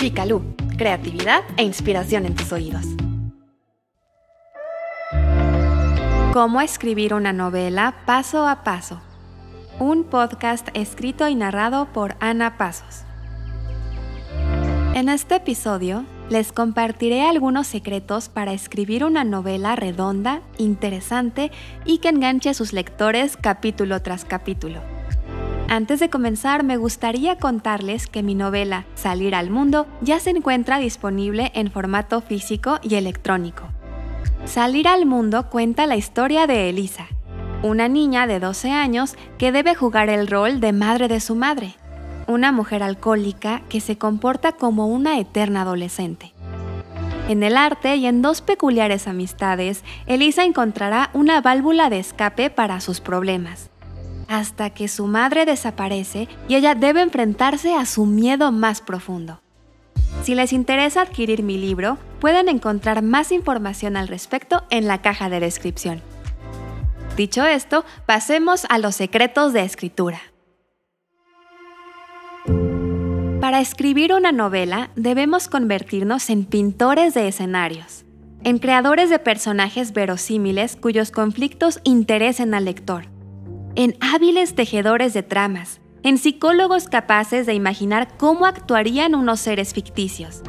[0.00, 0.42] Picalú,
[0.78, 2.86] creatividad e inspiración en tus oídos.
[6.32, 9.02] Cómo escribir una novela paso a paso.
[9.78, 13.04] Un podcast escrito y narrado por Ana Pasos.
[14.94, 21.52] En este episodio les compartiré algunos secretos para escribir una novela redonda, interesante
[21.84, 24.80] y que enganche a sus lectores capítulo tras capítulo.
[25.70, 30.80] Antes de comenzar, me gustaría contarles que mi novela Salir al Mundo ya se encuentra
[30.80, 33.68] disponible en formato físico y electrónico.
[34.46, 37.06] Salir al Mundo cuenta la historia de Elisa,
[37.62, 41.76] una niña de 12 años que debe jugar el rol de madre de su madre,
[42.26, 46.32] una mujer alcohólica que se comporta como una eterna adolescente.
[47.28, 52.80] En el arte y en dos peculiares amistades, Elisa encontrará una válvula de escape para
[52.80, 53.69] sus problemas
[54.30, 59.42] hasta que su madre desaparece y ella debe enfrentarse a su miedo más profundo.
[60.22, 65.28] Si les interesa adquirir mi libro, pueden encontrar más información al respecto en la caja
[65.28, 66.00] de descripción.
[67.16, 70.20] Dicho esto, pasemos a los secretos de escritura.
[73.40, 78.04] Para escribir una novela debemos convertirnos en pintores de escenarios,
[78.44, 83.06] en creadores de personajes verosímiles cuyos conflictos interesen al lector
[83.76, 90.42] en hábiles tejedores de tramas, en psicólogos capaces de imaginar cómo actuarían unos seres ficticios,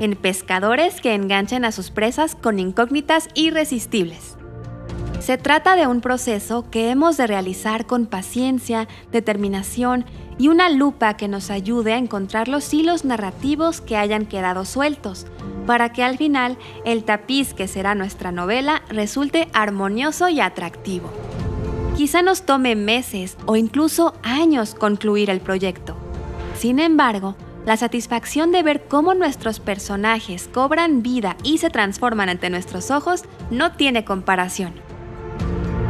[0.00, 4.36] en pescadores que enganchan a sus presas con incógnitas irresistibles.
[5.20, 10.04] Se trata de un proceso que hemos de realizar con paciencia, determinación
[10.36, 15.26] y una lupa que nos ayude a encontrar los hilos narrativos que hayan quedado sueltos,
[15.66, 21.10] para que al final el tapiz que será nuestra novela resulte armonioso y atractivo.
[21.96, 25.96] Quizá nos tome meses o incluso años concluir el proyecto.
[26.58, 32.50] Sin embargo, la satisfacción de ver cómo nuestros personajes cobran vida y se transforman ante
[32.50, 34.72] nuestros ojos no tiene comparación.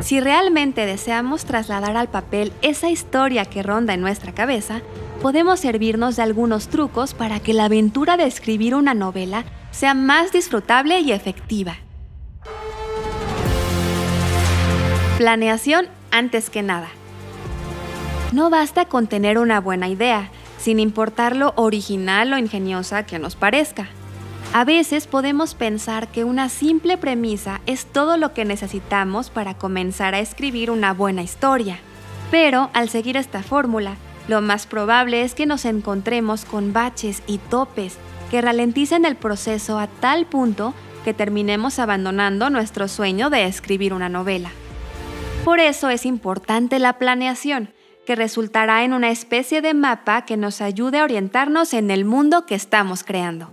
[0.00, 4.80] Si realmente deseamos trasladar al papel esa historia que ronda en nuestra cabeza,
[5.20, 10.32] podemos servirnos de algunos trucos para que la aventura de escribir una novela sea más
[10.32, 11.76] disfrutable y efectiva.
[15.20, 16.88] Planeación antes que nada.
[18.32, 23.36] No basta con tener una buena idea, sin importar lo original o ingeniosa que nos
[23.36, 23.88] parezca.
[24.54, 30.14] A veces podemos pensar que una simple premisa es todo lo que necesitamos para comenzar
[30.14, 31.80] a escribir una buena historia.
[32.30, 37.36] Pero al seguir esta fórmula, lo más probable es que nos encontremos con baches y
[37.36, 37.98] topes
[38.30, 40.72] que ralenticen el proceso a tal punto
[41.04, 44.50] que terminemos abandonando nuestro sueño de escribir una novela.
[45.44, 47.72] Por eso es importante la planeación,
[48.04, 52.44] que resultará en una especie de mapa que nos ayude a orientarnos en el mundo
[52.44, 53.50] que estamos creando.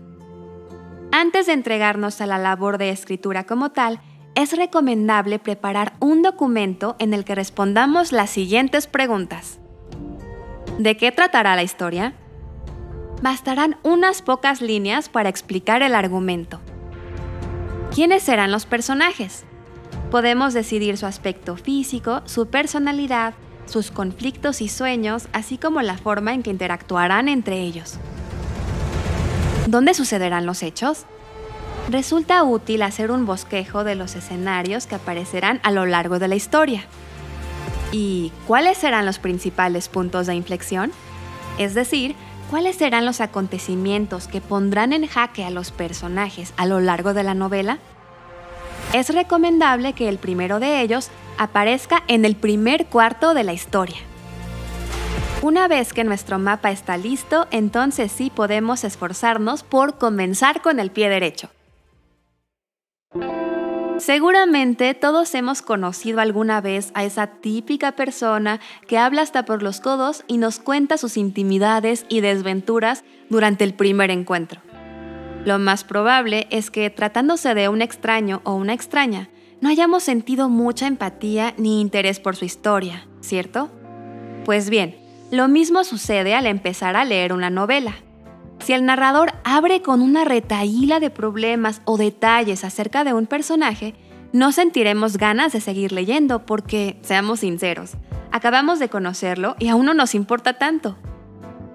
[1.12, 4.02] Antes de entregarnos a la labor de escritura como tal,
[4.36, 9.60] es recomendable preparar un documento en el que respondamos las siguientes preguntas.
[10.78, 12.14] ¿De qué tratará la historia?
[13.24, 16.60] Bastarán unas pocas líneas para explicar el argumento.
[17.96, 19.47] ¿Quiénes serán los personajes?
[20.12, 23.34] Podemos decidir su aspecto físico, su personalidad,
[23.66, 27.96] sus conflictos y sueños, así como la forma en que interactuarán entre ellos.
[29.68, 31.06] ¿Dónde sucederán los hechos?
[31.90, 36.36] Resulta útil hacer un bosquejo de los escenarios que aparecerán a lo largo de la
[36.36, 36.86] historia.
[37.92, 40.94] ¿Y cuáles serán los principales puntos de inflexión?
[41.58, 42.16] Es decir,
[42.50, 47.24] ¿cuáles serán los acontecimientos que pondrán en jaque a los personajes a lo largo de
[47.24, 47.80] la novela?
[48.94, 53.98] Es recomendable que el primero de ellos aparezca en el primer cuarto de la historia.
[55.42, 60.90] Una vez que nuestro mapa está listo, entonces sí podemos esforzarnos por comenzar con el
[60.90, 61.50] pie derecho.
[64.00, 69.80] Seguramente todos hemos conocido alguna vez a esa típica persona que habla hasta por los
[69.80, 74.62] codos y nos cuenta sus intimidades y desventuras durante el primer encuentro.
[75.48, 79.30] Lo más probable es que tratándose de un extraño o una extraña,
[79.62, 83.70] no hayamos sentido mucha empatía ni interés por su historia, ¿cierto?
[84.44, 84.98] Pues bien,
[85.32, 87.94] lo mismo sucede al empezar a leer una novela.
[88.60, 93.96] Si el narrador abre con una retaíla de problemas o detalles acerca de un personaje,
[94.34, 97.94] no sentiremos ganas de seguir leyendo porque, seamos sinceros,
[98.34, 100.98] acabamos de conocerlo y aún no nos importa tanto.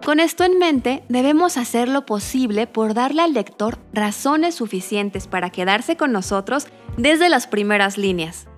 [0.04, 5.50] Con esto en mente, debemos hacer lo posible por darle al lector razones suficientes para
[5.50, 6.66] quedarse con nosotros
[6.96, 8.49] desde las primeras líneas.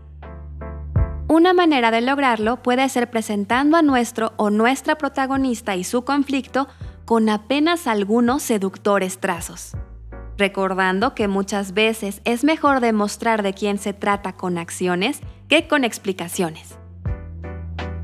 [1.28, 6.66] Una manera de lograrlo puede ser presentando a nuestro o nuestra protagonista y su conflicto
[7.04, 9.72] con apenas algunos seductores trazos.
[10.38, 15.84] Recordando que muchas veces es mejor demostrar de quién se trata con acciones que con
[15.84, 16.78] explicaciones.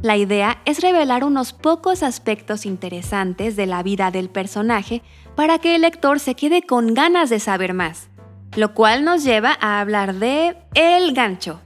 [0.02, 5.02] La idea es revelar unos pocos aspectos interesantes de la vida del personaje
[5.36, 8.08] para que el lector se quede con ganas de saber más,
[8.56, 11.60] lo cual nos lleva a hablar de el gancho.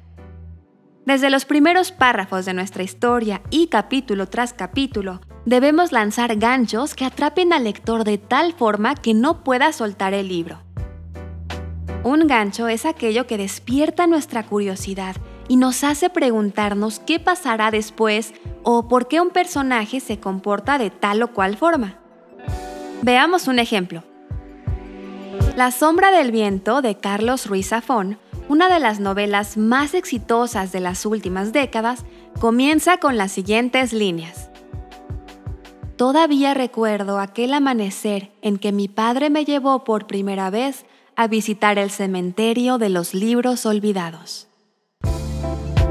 [1.06, 7.04] Desde los primeros párrafos de nuestra historia y capítulo tras capítulo, debemos lanzar ganchos que
[7.04, 10.58] atrapen al lector de tal forma que no pueda soltar el libro.
[12.02, 15.14] Un gancho es aquello que despierta nuestra curiosidad
[15.48, 18.32] y nos hace preguntarnos qué pasará después
[18.62, 21.98] o por qué un personaje se comporta de tal o cual forma.
[23.02, 24.02] Veamos un ejemplo.
[25.56, 28.18] La sombra del viento de Carlos Ruiz Zafón,
[28.48, 32.04] una de las novelas más exitosas de las últimas décadas,
[32.40, 34.50] comienza con las siguientes líneas.
[35.96, 41.78] Todavía recuerdo aquel amanecer en que mi padre me llevó por primera vez a visitar
[41.78, 44.48] el cementerio de los libros olvidados.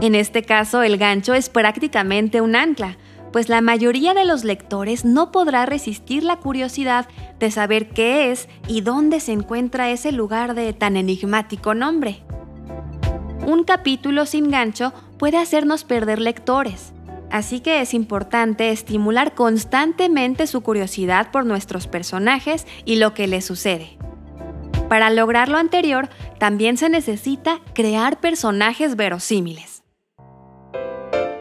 [0.03, 2.97] En este caso, el gancho es prácticamente un ancla,
[3.31, 7.07] pues la mayoría de los lectores no podrá resistir la curiosidad
[7.39, 12.21] de saber qué es y dónde se encuentra ese lugar de tan enigmático nombre.
[13.47, 16.91] Un capítulo sin gancho puede hacernos perder lectores,
[17.31, 23.45] así que es importante estimular constantemente su curiosidad por nuestros personajes y lo que les
[23.45, 23.97] sucede.
[24.89, 26.09] Para lograr lo anterior,
[26.39, 29.72] también se necesita crear personajes verosímiles.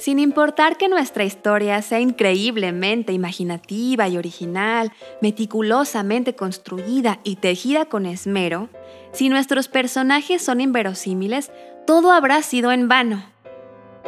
[0.03, 4.91] Sin importar que nuestra historia sea increíblemente imaginativa y original,
[5.21, 8.69] meticulosamente construida y tejida con esmero,
[9.13, 11.53] si nuestros personajes son inverosímiles,
[11.87, 13.25] todo habrá sido en vano.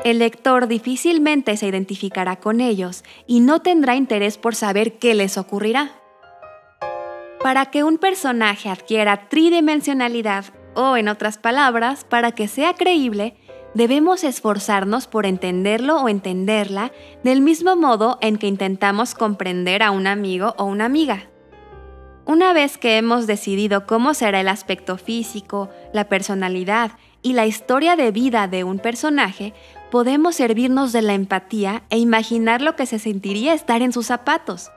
[0.03, 5.39] El lector difícilmente se identificará con ellos y no tendrá interés por saber qué les
[5.39, 5.93] ocurrirá.
[7.41, 13.37] Para que un personaje adquiera tridimensionalidad, o en otras palabras, para que sea creíble,
[13.75, 16.93] debemos esforzarnos por entenderlo o entenderla
[17.23, 21.29] del mismo modo en que intentamos comprender a un amigo o una amiga.
[22.27, 27.97] Una vez que hemos decidido cómo será el aspecto físico, la personalidad y la historia
[27.97, 29.53] de vida de un personaje,
[29.91, 34.71] podemos servirnos de la empatía e imaginar lo que se sentiría estar en sus zapatos.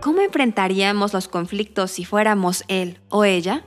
[0.00, 3.64] ¿Cómo enfrentaríamos los conflictos si fuéramos él o ella?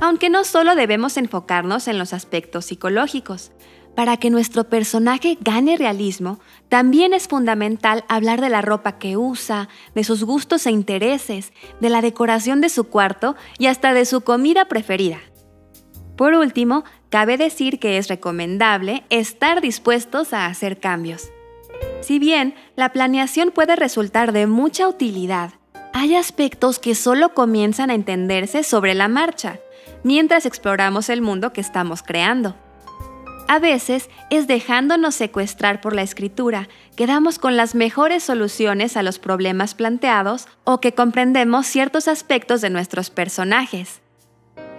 [0.00, 3.52] Aunque no solo debemos enfocarnos en los aspectos psicológicos.
[3.94, 6.38] Para que nuestro personaje gane realismo,
[6.68, 11.88] también es fundamental hablar de la ropa que usa, de sus gustos e intereses, de
[11.88, 15.18] la decoración de su cuarto y hasta de su comida preferida.
[16.14, 21.30] Por último, cabe decir que es recomendable estar dispuestos a hacer cambios.
[22.02, 25.52] Si bien la planeación puede resultar de mucha utilidad,
[25.94, 29.58] hay aspectos que solo comienzan a entenderse sobre la marcha
[30.06, 32.54] mientras exploramos el mundo que estamos creando.
[33.48, 39.02] A veces es dejándonos secuestrar por la escritura que damos con las mejores soluciones a
[39.02, 44.00] los problemas planteados o que comprendemos ciertos aspectos de nuestros personajes.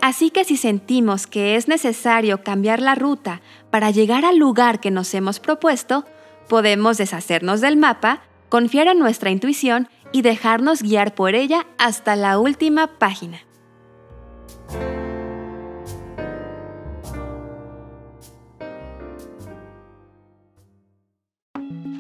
[0.02, 4.92] Así que si sentimos que es necesario cambiar la ruta para llegar al lugar que
[4.92, 6.06] nos hemos propuesto,
[6.48, 12.40] podemos deshacernos del mapa, confiar en nuestra intuición y dejarnos guiar por ella hasta la
[12.40, 13.47] última página.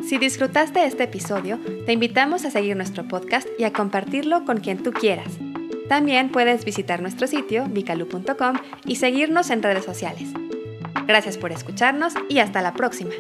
[0.08, 4.82] Si disfrutaste este episodio, te invitamos a seguir nuestro podcast y a compartirlo con quien
[4.82, 5.38] tú quieras.
[5.90, 10.30] También puedes visitar nuestro sitio vicalu.com y seguirnos en redes sociales.
[11.08, 13.12] Gracias por escucharnos y hasta la próxima.